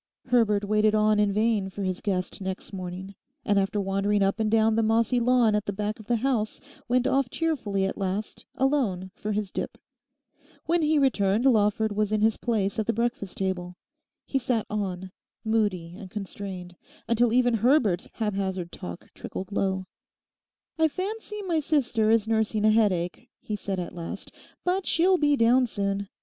Herbert 0.25 0.63
waited 0.65 0.95
on 0.95 1.19
in 1.19 1.31
vain 1.31 1.69
for 1.69 1.83
his 1.83 2.01
guest 2.01 2.41
next 2.41 2.73
morning, 2.73 3.13
and 3.45 3.59
after 3.59 3.79
wandering 3.79 4.23
up 4.23 4.39
and 4.39 4.49
down 4.49 4.75
the 4.75 4.81
mossy 4.81 5.19
lawn 5.19 5.53
at 5.53 5.65
the 5.67 5.71
back 5.73 5.99
of 5.99 6.07
the 6.07 6.15
house, 6.15 6.59
went 6.87 7.05
off 7.05 7.29
cheerfully 7.29 7.85
at 7.85 7.99
last 7.99 8.43
alone 8.55 9.11
for 9.13 9.31
his 9.31 9.51
dip. 9.51 9.77
When 10.65 10.81
he 10.81 10.97
returned 10.97 11.45
Lawford 11.45 11.95
was 11.95 12.11
in 12.11 12.19
his 12.21 12.35
place 12.37 12.79
at 12.79 12.87
the 12.87 12.93
breakfast 12.93 13.37
table. 13.37 13.75
He 14.25 14.39
sat 14.39 14.65
on, 14.71 15.11
moody 15.45 15.95
and 15.95 16.09
constrained, 16.09 16.75
until 17.07 17.31
even 17.31 17.53
Herbert's 17.53 18.09
haphazard 18.13 18.71
talk 18.71 19.11
trickled 19.13 19.51
low. 19.51 19.85
'I 20.79 20.87
fancy 20.87 21.43
my 21.43 21.59
sister 21.59 22.09
is 22.09 22.27
nursing 22.27 22.65
a 22.65 22.71
headache,' 22.71 23.29
he 23.39 23.55
said 23.55 23.79
at 23.79 23.93
last, 23.93 24.31
'but 24.63 24.87
she'll 24.87 25.19
be 25.19 25.35
down 25.35 25.67
soon. 25.67 26.09